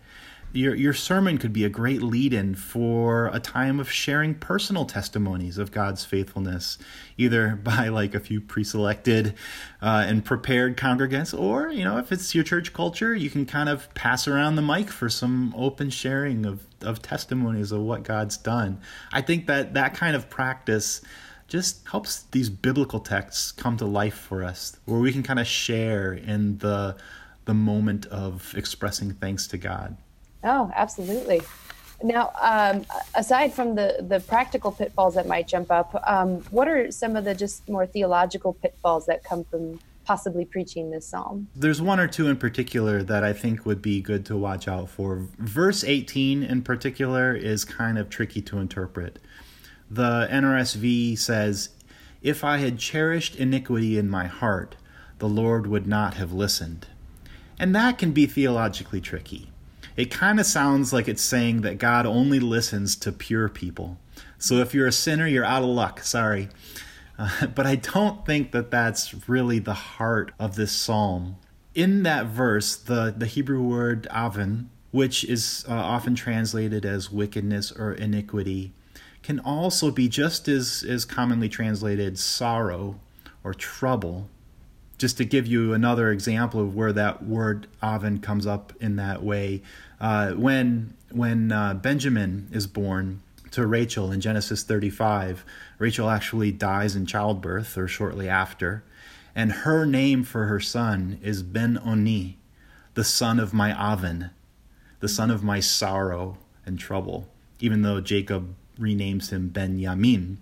your 0.53 0.75
your 0.75 0.93
sermon 0.93 1.38
could 1.38 1.51
be 1.51 1.65
a 1.65 1.69
great 1.69 2.01
lead-in 2.01 2.55
for 2.55 3.27
a 3.33 3.39
time 3.39 3.79
of 3.79 3.91
sharing 3.91 4.36
personal 4.36 4.86
testimonies 4.86 5.57
of 5.57 5.72
God's 5.72 6.05
faithfulness, 6.05 6.77
either 7.17 7.55
by 7.63 7.89
like 7.89 8.13
a 8.13 8.19
few 8.19 8.39
pre-selected 8.39 9.36
uh, 9.81 10.05
and 10.07 10.24
prepared 10.24 10.77
congregants, 10.77 11.38
or 11.38 11.69
you 11.69 11.83
know, 11.83 11.98
if 11.98 12.12
it's 12.12 12.33
your 12.36 12.43
church 12.43 12.72
culture, 12.72 13.13
you 13.13 13.29
can 13.29 13.45
kind 13.45 13.67
of 13.67 13.93
pass 13.95 14.27
around 14.27 14.55
the 14.55 14.62
mic 14.62 14.89
for 14.89 15.10
some 15.10 15.53
open 15.57 15.89
sharing 15.89 16.45
of 16.45 16.65
of 16.81 17.01
testimonies 17.01 17.72
of 17.72 17.81
what 17.81 18.03
God's 18.03 18.38
done. 18.38 18.79
I 19.12 19.22
think 19.22 19.48
that 19.48 19.74
that 19.74 19.95
kind 19.95 20.15
of 20.15 20.29
practice 20.29 21.01
just 21.48 21.88
helps 21.88 22.24
these 22.31 22.50
biblical 22.50 23.00
texts 23.00 23.51
come 23.51 23.77
to 23.77 23.86
life 23.86 24.15
for 24.15 24.43
us, 24.43 24.77
where 24.86 25.00
we 25.00 25.12
can 25.12 25.24
kind 25.24 25.39
of 25.39 25.48
share 25.48 26.13
in 26.13 26.60
the 26.60 26.95
the 27.45 27.53
moment 27.53 28.05
of 28.05 28.53
expressing 28.55 29.13
thanks 29.13 29.48
to 29.48 29.57
God. 29.57 29.98
Oh, 30.43 30.71
absolutely. 30.75 31.41
Now, 32.03 32.31
um, 32.41 32.85
aside 33.15 33.53
from 33.53 33.75
the, 33.75 33.97
the 34.01 34.19
practical 34.19 34.73
pitfalls 34.73 35.15
that 35.15 35.25
might 35.25 35.47
jump 35.47 35.71
up, 35.71 35.95
um, 36.05 36.41
what 36.51 36.67
are 36.67 36.91
some 36.91 37.15
of 37.15 37.23
the 37.23 37.33
just 37.33 37.67
more 37.69 37.85
theological 37.85 38.53
pitfalls 38.53 39.05
that 39.05 39.23
come 39.23 39.45
from 39.45 39.79
possibly 40.03 40.43
preaching 40.43 40.91
this 40.91 41.07
psalm? 41.07 41.47
There's 41.55 41.81
one 41.81 42.01
or 42.01 42.07
two 42.09 42.27
in 42.27 42.35
particular 42.35 43.03
that 43.03 43.23
I 43.23 43.31
think 43.31 43.65
would 43.65 43.81
be 43.81 44.01
good 44.01 44.25
to 44.25 44.35
watch 44.35 44.67
out 44.67 44.89
for. 44.89 45.27
Verse 45.38 45.85
18 45.85 46.43
in 46.43 46.62
particular 46.62 47.33
is 47.33 47.63
kind 47.63 47.97
of 47.97 48.09
tricky 48.09 48.41
to 48.41 48.57
interpret. 48.57 49.19
The 49.89 50.27
NRSV 50.29 51.17
says, 51.17 51.69
If 52.21 52.43
I 52.43 52.57
had 52.57 52.79
cherished 52.79 53.38
iniquity 53.38 53.97
in 53.97 54.09
my 54.09 54.25
heart, 54.25 54.75
the 55.19 55.29
Lord 55.29 55.67
would 55.67 55.88
not 55.88 56.15
have 56.15 56.33
listened. 56.33 56.88
And 57.57 57.73
that 57.73 57.97
can 57.97 58.12
be 58.12 58.25
theologically 58.25 59.00
tricky 59.00 59.52
it 59.95 60.12
kind 60.12 60.39
of 60.39 60.45
sounds 60.45 60.91
like 60.91 61.07
it's 61.07 61.21
saying 61.21 61.62
that 61.62 61.77
God 61.77 62.05
only 62.05 62.39
listens 62.39 62.95
to 62.97 63.12
pure 63.12 63.50
people. 63.50 63.97
So 64.38 64.55
if 64.55 64.73
you're 64.73 64.88
a 64.88 64.91
sinner, 64.91 65.27
you're 65.27 65.45
out 65.45 65.63
of 65.63 65.69
luck. 65.69 66.01
Sorry. 66.01 66.50
Uh, 67.17 67.47
but 67.47 67.65
I 67.65 67.75
don't 67.75 68.25
think 68.25 68.51
that 68.51 68.71
that's 68.71 69.27
really 69.29 69.59
the 69.59 69.73
heart 69.73 70.31
of 70.39 70.55
this 70.55 70.71
psalm. 70.71 71.38
In 71.75 72.03
that 72.03 72.25
verse, 72.25 72.75
the, 72.75 73.13
the 73.15 73.25
Hebrew 73.25 73.62
word 73.62 74.07
avin, 74.12 74.69
which 74.91 75.23
is 75.23 75.65
uh, 75.67 75.73
often 75.73 76.15
translated 76.15 76.85
as 76.85 77.12
wickedness 77.12 77.71
or 77.71 77.93
iniquity, 77.93 78.73
can 79.21 79.39
also 79.39 79.89
be 79.89 80.07
just 80.07 80.47
as, 80.47 80.83
as 80.88 81.05
commonly 81.05 81.50
translated 81.50 82.19
sorrow 82.19 83.00
or 83.43 83.53
trouble 83.53 84.29
just 85.03 85.17
to 85.17 85.25
give 85.25 85.45
you 85.45 85.74
another 85.74 86.13
example 86.13 86.62
of 86.62 86.74
where 86.74 86.93
that 86.93 87.22
word 87.22 87.67
avon 87.83 88.19
comes 88.19 88.48
up 88.48 88.72
in 88.79 88.95
that 88.95 89.22
way, 89.22 89.62
uh, 90.00 90.31
when 90.31 90.93
when 91.12 91.51
uh, 91.51 91.74
Benjamin 91.74 92.48
is 92.53 92.67
born 92.67 93.22
to 93.51 93.67
Rachel 93.67 94.13
in 94.13 94.22
Genesis 94.22 94.63
35, 94.63 95.43
Rachel 95.77 96.10
actually 96.10 96.53
dies 96.53 96.95
in 96.95 97.05
childbirth 97.05 97.77
or 97.77 97.86
shortly 97.86 98.29
after, 98.29 98.81
and 99.36 99.51
her 99.51 99.86
name 99.86 100.24
for 100.24 100.45
her 100.45 100.62
son 100.62 101.19
is 101.22 101.43
Ben 101.43 101.77
Oni, 101.83 102.38
the 102.93 103.03
son 103.03 103.41
of 103.41 103.53
my 103.53 103.72
Avon, 103.74 104.29
the 105.01 105.10
son 105.10 105.29
of 105.29 105.43
my 105.43 105.60
sorrow 105.60 106.38
and 106.65 106.79
trouble. 106.79 107.27
Even 107.60 107.81
though 107.81 108.00
Jacob 108.00 108.55
renames 108.79 109.31
him 109.31 109.50
Ben 109.50 109.77
Yamin, 109.77 110.38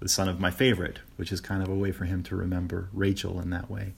the 0.00 0.08
son 0.08 0.28
of 0.28 0.38
my 0.38 0.50
favorite, 0.50 0.98
which 1.16 1.32
is 1.32 1.40
kind 1.40 1.62
of 1.62 1.68
a 1.68 1.74
way 1.74 1.92
for 1.92 2.04
him 2.04 2.22
to 2.24 2.36
remember 2.36 2.88
Rachel 2.92 3.40
in 3.40 3.50
that 3.50 3.70
way. 3.70 3.94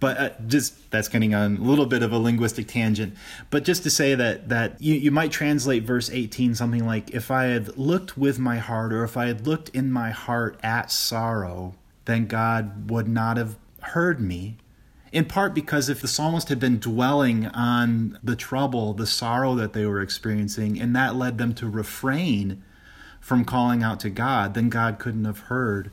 But 0.00 0.18
uh, 0.18 0.30
just 0.46 0.90
that's 0.90 1.08
getting 1.08 1.34
on 1.34 1.56
a 1.56 1.60
little 1.60 1.86
bit 1.86 2.02
of 2.02 2.12
a 2.12 2.18
linguistic 2.18 2.68
tangent. 2.68 3.14
But 3.50 3.64
just 3.64 3.82
to 3.82 3.90
say 3.90 4.14
that 4.14 4.48
that 4.48 4.80
you, 4.80 4.94
you 4.94 5.10
might 5.10 5.32
translate 5.32 5.82
verse 5.82 6.10
18 6.10 6.54
something 6.54 6.86
like, 6.86 7.10
"If 7.10 7.30
I 7.30 7.44
had 7.44 7.76
looked 7.76 8.16
with 8.16 8.38
my 8.38 8.58
heart, 8.58 8.92
or 8.92 9.02
if 9.04 9.16
I 9.16 9.26
had 9.26 9.46
looked 9.46 9.70
in 9.70 9.90
my 9.90 10.10
heart 10.10 10.58
at 10.62 10.92
sorrow, 10.92 11.74
then 12.04 12.26
God 12.26 12.90
would 12.90 13.08
not 13.08 13.36
have 13.36 13.56
heard 13.80 14.20
me." 14.20 14.58
In 15.10 15.24
part 15.24 15.54
because 15.54 15.88
if 15.88 16.02
the 16.02 16.08
psalmist 16.08 16.50
had 16.50 16.60
been 16.60 16.78
dwelling 16.78 17.46
on 17.46 18.18
the 18.22 18.36
trouble, 18.36 18.92
the 18.92 19.06
sorrow 19.06 19.54
that 19.54 19.72
they 19.72 19.86
were 19.86 20.02
experiencing, 20.02 20.78
and 20.78 20.94
that 20.94 21.16
led 21.16 21.38
them 21.38 21.54
to 21.54 21.68
refrain 21.68 22.62
from 23.28 23.44
calling 23.44 23.82
out 23.82 24.00
to 24.00 24.08
God, 24.08 24.54
then 24.54 24.70
God 24.70 24.98
couldn't 24.98 25.26
have 25.26 25.38
heard 25.40 25.90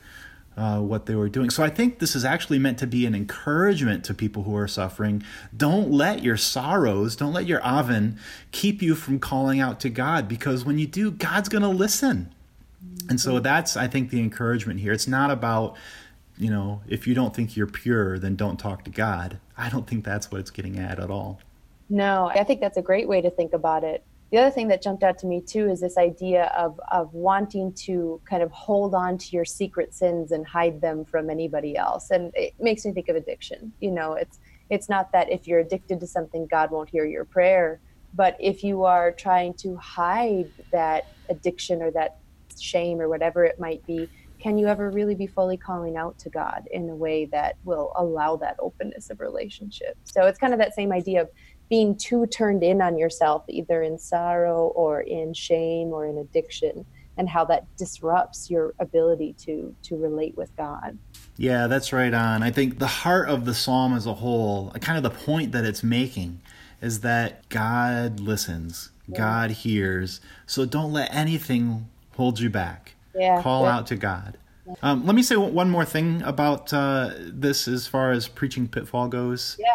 uh, 0.56 0.80
what 0.80 1.06
they 1.06 1.16
were 1.16 1.28
doing. 1.28 1.50
So 1.50 1.66
I 1.66 1.70
think 1.70 2.00
this 2.00 2.16
is 2.16 2.24
actually 2.24 2.60
meant 2.60 2.80
to 2.80 2.88
be 2.88 3.06
an 3.06 3.14
encouragement 3.14 4.06
to 4.06 4.14
people 4.14 4.44
who 4.44 4.56
are 4.56 4.70
suffering. 4.70 5.22
Don't 5.56 5.92
let 5.92 6.24
your 6.24 6.38
sorrows, 6.38 7.18
don't 7.18 7.34
let 7.34 7.46
your 7.46 7.60
avon 7.60 8.18
keep 8.54 8.82
you 8.82 8.96
from 8.96 9.20
calling 9.20 9.60
out 9.60 9.82
to 9.82 9.90
God 9.90 10.30
because 10.30 10.64
when 10.64 10.80
you 10.80 10.88
do, 10.88 11.12
God's 11.12 11.50
going 11.50 11.62
to 11.62 11.68
listen. 11.68 12.34
And 13.10 13.20
so 13.20 13.40
that's, 13.40 13.76
I 13.76 13.88
think, 13.88 14.12
the 14.12 14.22
encouragement 14.22 14.80
here. 14.80 14.94
It's 14.94 15.08
not 15.08 15.30
about, 15.30 15.76
you 16.38 16.50
know, 16.50 16.84
if 16.88 17.06
you 17.06 17.14
don't 17.14 17.36
think 17.36 17.58
you're 17.58 17.68
pure, 17.68 18.18
then 18.18 18.38
don't 18.38 18.58
talk 18.58 18.86
to 18.86 18.90
God. 18.90 19.40
I 19.58 19.68
don't 19.68 19.86
think 19.86 20.06
that's 20.06 20.32
what 20.32 20.40
it's 20.40 20.52
getting 20.52 20.80
at 20.80 21.00
at 21.00 21.12
all. 21.12 21.42
No, 21.90 22.32
I 22.34 22.46
think 22.46 22.62
that's 22.62 22.78
a 22.78 22.82
great 22.82 23.10
way 23.10 23.20
to 23.20 23.30
think 23.30 23.52
about 23.52 23.84
it 23.84 24.06
the 24.32 24.40
other 24.40 24.52
thing 24.52 24.68
that 24.70 24.82
jumped 24.82 25.04
out 25.04 25.18
to 25.20 25.28
me 25.28 25.42
too 25.42 25.70
is 25.70 25.82
this 25.82 25.98
idea 25.98 26.46
of 26.58 26.80
of 26.92 27.14
wanting 27.14 27.74
to 27.74 28.20
kind 28.26 28.44
of 28.44 28.52
hold 28.52 28.94
on 28.96 29.18
to 29.18 29.32
your 29.32 29.46
secret 29.46 29.94
sins 29.94 30.32
and 30.32 30.46
hide 30.46 30.82
them 30.82 31.06
from 31.06 31.30
anybody 31.30 31.78
else. 31.78 32.12
And 32.12 32.32
it 32.36 32.54
makes 32.60 32.86
me 32.86 32.92
think 32.92 33.08
of 33.10 33.16
addiction. 33.16 33.72
You 33.80 33.92
know 33.92 34.14
it's 34.14 34.40
it's 34.70 34.90
not 34.90 35.12
that 35.12 35.32
if 35.32 35.48
you're 35.48 35.60
addicted 35.60 36.00
to 36.00 36.08
something 36.08 36.48
god 36.48 36.72
won't 36.72 36.90
hear 36.90 37.06
your 37.06 37.26
prayer 37.26 37.80
but 38.14 38.38
if 38.40 38.64
you 38.64 38.84
are 38.84 39.12
trying 39.12 39.54
to 39.54 39.76
hide 39.78 40.50
that 40.72 41.08
addiction 41.30 41.82
or 41.82 41.92
that 41.92 42.18
shame 42.60 43.02
or 43.02 43.10
whatever 43.10 43.44
it 43.44 43.60
might 43.60 43.86
be 43.86 44.10
can 44.40 44.58
you 44.58 44.68
ever 44.68 44.92
really 44.92 45.16
be 45.16 45.28
fully 45.28 45.58
calling 45.58 45.98
out 45.98 46.18
to 46.20 46.30
god 46.30 46.68
in 46.72 46.90
a 46.90 46.96
way 46.96 47.26
that 47.26 47.56
will 47.64 47.92
allow 47.96 48.36
that 48.36 48.56
openness 48.60 49.10
of 49.10 49.20
relationship? 49.20 49.98
So 50.04 50.28
it's 50.28 50.38
kind 50.38 50.54
of 50.54 50.60
that 50.60 50.76
same 50.76 50.92
idea 50.92 51.22
of 51.22 51.30
being 51.70 51.96
too 51.98 52.26
turned 52.28 52.64
in 52.64 52.82
on 52.82 52.98
yourself, 52.98 53.44
either 53.48 53.82
in 53.84 53.98
sorrow 53.98 54.68
or 54.76 55.02
in 55.02 55.34
shame 55.34 55.90
or 55.90 56.06
in 56.06 56.18
addiction, 56.18 56.86
and 57.18 57.30
how 57.30 57.46
that 57.46 57.66
disrupts 57.78 58.50
your 58.50 58.74
ability 58.80 59.34
to 59.40 59.74
to 59.84 59.98
relate 59.98 60.36
with 60.38 60.56
God. 60.58 60.98
Yeah, 61.38 61.68
that's 61.68 61.92
right 61.92 62.14
on. 62.14 62.44
I 62.44 62.52
think 62.52 62.80
the 62.80 62.88
heart 62.88 63.30
of 63.30 63.46
the 63.46 63.54
psalm 63.54 63.94
as 63.94 64.06
a 64.06 64.14
whole, 64.14 64.72
kind 64.82 64.98
of 64.98 65.04
the 65.04 65.18
point 65.18 65.52
that 65.52 65.66
it's 65.66 65.84
making, 65.84 66.42
is 66.82 67.02
that 67.02 67.48
God 67.50 68.20
listens, 68.20 68.92
yeah. 69.08 69.18
God 69.18 69.52
hears. 69.52 70.22
So 70.46 70.66
don't 70.66 70.94
let 70.94 71.14
anything 71.14 71.90
hold 72.16 72.40
you 72.40 72.50
back. 72.50 72.96
Yeah, 73.14 73.42
Call 73.42 73.64
yeah. 73.64 73.76
out 73.76 73.88
to 73.88 73.96
God. 73.96 74.38
Um, 74.82 75.06
let 75.06 75.16
me 75.16 75.22
say 75.22 75.36
one 75.36 75.70
more 75.70 75.86
thing 75.86 76.22
about 76.24 76.74
uh, 76.74 77.12
this 77.20 77.68
as 77.68 77.88
far 77.88 78.12
as 78.12 78.28
preaching 78.28 78.68
pitfall 78.68 79.08
goes. 79.08 79.58
Yeah, 79.60 79.68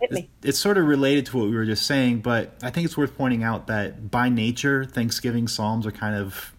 hit 0.00 0.12
me. 0.12 0.30
It's, 0.38 0.48
it's, 0.48 0.58
sort 0.58 0.78
of 0.78 0.86
related 0.86 1.26
to 1.26 1.38
what 1.38 1.50
we 1.50 1.56
were 1.56 1.66
just 1.66 1.86
saying, 1.86 2.20
but 2.20 2.54
I 2.62 2.70
think 2.70 2.86
it's 2.86 2.96
worth 2.96 3.16
pointing 3.16 3.42
out 3.42 3.66
that 3.66 4.10
by 4.10 4.28
nature, 4.28 4.84
Thanksgiving 4.84 5.48
Psalms 5.48 5.86
are 5.86 5.92
kind 5.92 6.16
of 6.16 6.52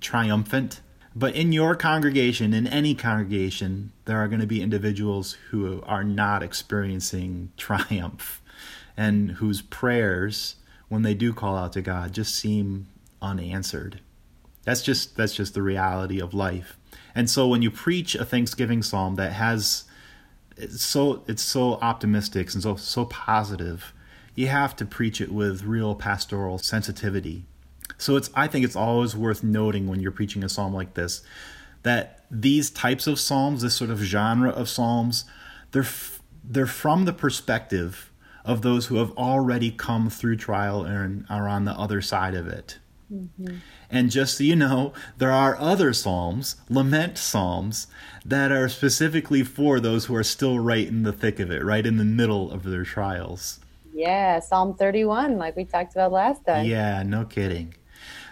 triumphant. 0.00 0.80
But 1.16 1.34
in 1.34 1.52
your 1.52 1.76
congregation, 1.76 2.52
in 2.52 2.66
any 2.66 2.94
congregation, 2.94 3.92
there 4.04 4.18
are 4.18 4.26
going 4.26 4.40
to 4.40 4.46
be 4.46 4.60
individuals 4.60 5.36
who 5.50 5.80
are 5.86 6.02
not 6.02 6.42
experiencing 6.42 7.52
triumph 7.56 8.42
and 8.96 9.32
whose 9.32 9.62
prayers, 9.62 10.56
when 10.88 11.02
they 11.02 11.14
do 11.14 11.32
call 11.32 11.56
out 11.56 11.72
to 11.74 11.82
God, 11.82 12.12
just 12.12 12.34
seem 12.34 12.88
unanswered. 13.22 14.00
That's 14.64 14.82
just 14.82 15.16
that's 15.16 15.34
just 15.34 15.54
the 15.54 15.62
reality 15.62 16.20
of 16.20 16.34
life. 16.34 16.78
And 17.14 17.30
so 17.30 17.46
when 17.46 17.62
you 17.62 17.70
preach 17.70 18.14
a 18.14 18.24
Thanksgiving 18.24 18.82
psalm 18.82 19.14
that 19.16 19.32
has 19.32 19.84
it's 20.56 20.82
so 20.82 21.22
it's 21.26 21.42
so 21.42 21.74
optimistic 21.74 22.52
and 22.54 22.62
so 22.62 22.76
so 22.76 23.04
positive, 23.06 23.92
you 24.34 24.48
have 24.48 24.74
to 24.76 24.84
preach 24.84 25.20
it 25.20 25.32
with 25.32 25.64
real 25.64 25.94
pastoral 25.94 26.58
sensitivity. 26.58 27.44
So 27.98 28.16
it's 28.16 28.30
I 28.34 28.48
think 28.48 28.64
it's 28.64 28.76
always 28.76 29.14
worth 29.16 29.42
noting 29.42 29.86
when 29.86 30.00
you're 30.00 30.10
preaching 30.10 30.42
a 30.42 30.48
psalm 30.48 30.74
like 30.74 30.94
this 30.94 31.22
that 31.82 32.24
these 32.30 32.70
types 32.70 33.06
of 33.06 33.20
psalms, 33.20 33.62
this 33.62 33.74
sort 33.74 33.90
of 33.90 33.98
genre 33.98 34.50
of 34.50 34.68
psalms, 34.68 35.24
they're 35.70 35.82
f- 35.82 36.20
they're 36.42 36.66
from 36.66 37.04
the 37.04 37.12
perspective 37.12 38.10
of 38.44 38.62
those 38.62 38.86
who 38.86 38.96
have 38.96 39.12
already 39.12 39.70
come 39.70 40.10
through 40.10 40.36
trial 40.36 40.82
and 40.82 41.24
are 41.30 41.48
on 41.48 41.64
the 41.64 41.72
other 41.72 42.02
side 42.02 42.34
of 42.34 42.46
it. 42.46 42.78
Mm-hmm. 43.12 43.56
And 43.90 44.10
just 44.10 44.38
so 44.38 44.44
you 44.44 44.56
know, 44.56 44.92
there 45.18 45.30
are 45.30 45.56
other 45.58 45.92
psalms, 45.92 46.56
lament 46.68 47.18
psalms, 47.18 47.86
that 48.24 48.50
are 48.50 48.68
specifically 48.68 49.42
for 49.42 49.80
those 49.80 50.06
who 50.06 50.14
are 50.14 50.24
still 50.24 50.58
right 50.58 50.86
in 50.86 51.02
the 51.02 51.12
thick 51.12 51.38
of 51.40 51.50
it, 51.50 51.64
right 51.64 51.84
in 51.84 51.96
the 51.96 52.04
middle 52.04 52.50
of 52.50 52.64
their 52.64 52.84
trials. 52.84 53.60
Yeah, 53.92 54.40
Psalm 54.40 54.74
31, 54.74 55.38
like 55.38 55.54
we 55.54 55.64
talked 55.64 55.92
about 55.92 56.10
last 56.10 56.44
time. 56.44 56.66
Yeah, 56.66 57.02
no 57.04 57.24
kidding. 57.24 57.74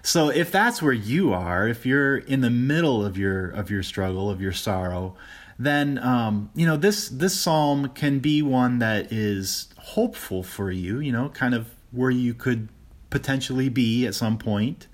So 0.03 0.29
if 0.29 0.51
that's 0.51 0.83
where 0.83 0.93
you 0.93 1.33
are, 1.33 1.69
if 1.69 1.87
you're 1.87 2.19
in 2.19 2.41
the 2.41 2.51
middle 2.51 3.07
of 3.07 3.17
your 3.17 3.49
of 3.51 3.71
your 3.71 3.85
struggle, 3.85 4.29
of 4.29 4.41
your 4.41 4.53
sorrow, 4.53 5.15
then 5.59 5.99
um, 5.99 6.51
you 6.55 6.67
know 6.67 6.77
this 6.77 7.09
this 7.09 7.39
psalm 7.39 7.91
can 7.91 8.19
be 8.19 8.43
one 8.43 8.81
that 8.81 9.13
is 9.13 9.69
hopeful 9.79 10.43
for 10.43 10.73
you. 10.73 10.99
You 10.99 11.13
know, 11.13 11.29
kind 11.29 11.55
of 11.55 11.71
where 11.93 12.11
you 12.11 12.35
could 12.35 12.69
potentially 13.13 13.69
be 13.69 14.07
at 14.07 14.15
some 14.17 14.39
point. 14.39 14.89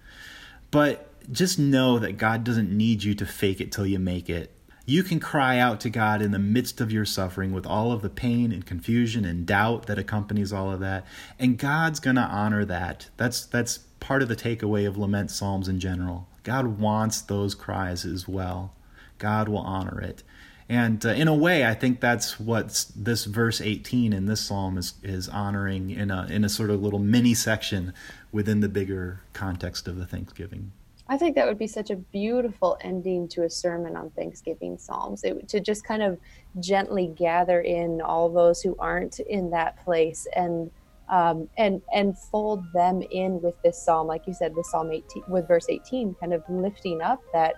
But 0.71 1.07
just 1.33 1.59
know 1.59 1.99
that 1.99 2.19
God 2.19 2.45
doesn't 2.45 2.71
need 2.71 3.05
you 3.05 3.15
to 3.15 3.25
fake 3.25 3.61
it 3.61 3.73
till 3.73 3.87
you 3.87 3.99
make 3.99 4.29
it. 4.29 4.53
You 4.85 5.03
can 5.03 5.21
cry 5.21 5.59
out 5.59 5.81
to 5.81 5.91
God 5.91 6.21
in 6.21 6.33
the 6.33 6.39
midst 6.39 6.81
of 6.81 6.91
your 6.91 7.05
suffering 7.05 7.53
with 7.53 7.67
all 7.67 7.93
of 7.93 8.03
the 8.03 8.09
pain 8.09 8.53
and 8.53 8.65
confusion 8.65 9.25
and 9.25 9.47
doubt 9.47 9.87
that 9.87 9.99
accompanies 9.99 10.53
all 10.53 10.73
of 10.73 10.81
that, 10.81 11.07
and 11.39 11.59
God's 11.59 12.01
going 12.01 12.17
to 12.17 12.23
honor 12.23 12.65
that. 12.65 13.11
That's 13.19 13.45
that's 13.45 13.79
part 14.01 14.23
of 14.23 14.29
the 14.29 14.37
takeaway 14.37 14.89
of 14.89 14.97
lament 14.97 15.31
psalms 15.31 15.69
in 15.69 15.79
general. 15.79 16.27
God 16.43 16.79
wants 16.79 17.21
those 17.21 17.55
cries 17.55 18.07
as 18.07 18.27
well. 18.27 18.73
God 19.19 19.49
will 19.49 19.59
honor 19.59 20.01
it. 20.01 20.23
And 20.69 21.05
uh, 21.05 21.11
in 21.11 21.29
a 21.29 21.35
way, 21.35 21.65
I 21.65 21.73
think 21.73 22.01
that's 22.01 22.39
what 22.39 22.87
this 22.95 23.25
verse 23.25 23.61
18 23.61 24.13
in 24.13 24.27
this 24.27 24.41
psalm 24.41 24.77
is, 24.77 24.95
is 25.03 25.29
honoring 25.29 25.91
in 25.91 26.11
a, 26.11 26.27
in 26.27 26.45
a 26.45 26.49
sort 26.49 26.69
of 26.69 26.83
little 26.83 26.99
mini 26.99 27.33
section 27.33 27.95
within 28.33 28.61
the 28.61 28.69
bigger 28.69 29.23
context 29.33 29.89
of 29.89 29.97
the 29.97 30.05
Thanksgiving. 30.05 30.73
I 31.11 31.17
think 31.17 31.37
that 31.37 31.47
would 31.47 31.59
be 31.59 31.67
such 31.67 31.89
a 31.89 31.97
beautiful 31.97 32.77
ending 32.83 33.29
to 33.29 33.45
a 33.45 33.51
sermon 33.51 33.97
on 33.97 34.11
Thanksgiving 34.11 34.77
Psalms. 34.77 35.25
It, 35.25 35.49
to 35.49 35.61
just 35.61 35.85
kind 35.85 36.03
of 36.03 36.19
gently 36.61 37.07
gather 37.17 37.63
in 37.63 38.03
all 38.03 38.29
those 38.29 38.61
who 38.61 38.77
aren't 38.79 39.21
in 39.21 39.51
that 39.51 39.83
place 39.85 40.27
and 40.37 40.71
um, 41.09 41.49
and 41.57 41.81
and 41.95 42.19
fold 42.19 42.71
them 42.75 43.01
in 43.11 43.41
with 43.41 43.55
this 43.63 43.83
psalm, 43.83 44.07
like 44.07 44.27
you 44.27 44.35
said, 44.35 44.55
with 44.55 44.67
Psalm 44.67 44.93
18, 44.93 45.23
with 45.29 45.49
verse 45.49 45.65
18, 45.71 46.15
kind 46.21 46.35
of 46.35 46.43
lifting 46.51 47.01
up 47.01 47.23
that 47.33 47.55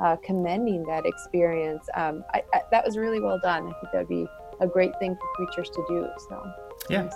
uh, 0.00 0.16
commending 0.24 0.84
that 0.84 1.06
experience. 1.06 1.86
Um, 1.94 2.24
I, 2.32 2.42
I, 2.52 2.62
that 2.70 2.84
was 2.84 2.96
really 2.96 3.20
well 3.20 3.38
done. 3.42 3.62
I 3.62 3.72
think 3.72 3.92
that 3.92 3.98
would 3.98 4.08
be 4.08 4.26
a 4.60 4.66
great 4.66 4.92
thing 4.98 5.16
for 5.16 5.46
preachers 5.46 5.70
to 5.70 5.84
do. 5.88 6.06
So, 6.28 6.52
yeah. 6.88 7.10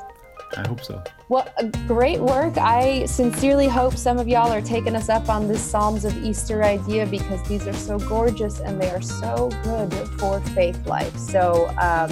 I 0.57 0.67
hope 0.69 0.83
so. 0.83 1.03
Well, 1.29 1.49
great 1.87 2.21
work. 2.21 2.57
I 2.57 3.07
sincerely 3.07 3.67
hope 3.67 3.97
some 3.97 4.19
of 4.19 4.29
y'all 4.29 4.53
are 4.53 4.61
taking 4.61 4.95
us 4.95 5.09
up 5.09 5.29
on 5.29 5.49
this 5.49 5.61
Psalms 5.61 6.05
of 6.05 6.17
Easter 6.25 6.63
idea 6.63 7.07
because 7.07 7.43
these 7.49 7.67
are 7.67 7.73
so 7.73 7.99
gorgeous 7.99 8.61
and 8.61 8.81
they 8.81 8.91
are 8.91 9.03
so 9.03 9.51
good 9.65 9.93
for 10.19 10.41
faith 10.41 10.87
life. 10.87 11.17
So, 11.17 11.69
um, 11.79 12.11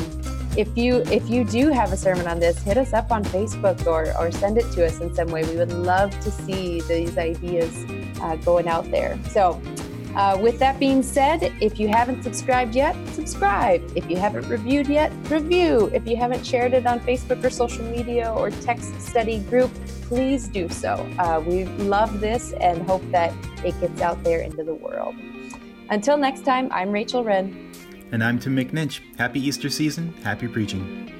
if 0.56 0.76
you 0.76 1.02
if 1.10 1.28
you 1.28 1.44
do 1.44 1.70
have 1.70 1.92
a 1.92 1.96
sermon 1.96 2.26
on 2.26 2.38
this, 2.38 2.60
hit 2.62 2.76
us 2.76 2.92
up 2.92 3.10
on 3.10 3.24
Facebook 3.24 3.86
or 3.86 4.16
or 4.18 4.30
send 4.30 4.58
it 4.58 4.70
to 4.72 4.86
us 4.86 5.00
in 5.00 5.14
some 5.14 5.28
way. 5.28 5.44
We 5.44 5.56
would 5.56 5.72
love 5.72 6.10
to 6.20 6.30
see 6.30 6.80
these 6.82 7.18
ideas 7.18 7.84
uh, 8.20 8.36
going 8.36 8.68
out 8.68 8.90
there. 8.90 9.18
So. 9.30 9.60
Uh, 10.14 10.38
with 10.40 10.58
that 10.60 10.78
being 10.78 11.02
said, 11.02 11.52
if 11.60 11.80
you 11.80 11.88
haven't 11.88 12.22
subscribed 12.22 12.74
yet, 12.74 12.94
subscribe. 13.08 13.82
If 13.96 14.08
you 14.08 14.16
haven't 14.16 14.48
reviewed 14.48 14.86
yet, 14.86 15.12
review. 15.28 15.90
If 15.92 16.06
you 16.06 16.16
haven't 16.16 16.46
shared 16.46 16.72
it 16.72 16.86
on 16.86 17.00
Facebook 17.00 17.42
or 17.42 17.50
social 17.50 17.84
media 17.84 18.32
or 18.32 18.50
text 18.50 19.00
study 19.00 19.40
group, 19.40 19.72
please 20.02 20.46
do 20.46 20.68
so. 20.68 20.94
Uh, 21.18 21.42
we 21.44 21.64
love 21.64 22.20
this 22.20 22.52
and 22.54 22.82
hope 22.82 23.02
that 23.10 23.32
it 23.64 23.78
gets 23.80 24.00
out 24.00 24.22
there 24.22 24.40
into 24.40 24.62
the 24.62 24.74
world. 24.74 25.16
Until 25.90 26.16
next 26.16 26.44
time, 26.44 26.68
I'm 26.70 26.92
Rachel 26.92 27.24
Wren. 27.24 27.72
And 28.12 28.22
I'm 28.22 28.38
Tim 28.38 28.54
McNinch. 28.56 29.00
Happy 29.18 29.40
Easter 29.40 29.68
season. 29.68 30.14
Happy 30.22 30.46
preaching. 30.46 31.13